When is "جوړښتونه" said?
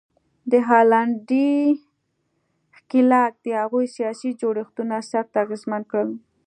4.41-4.95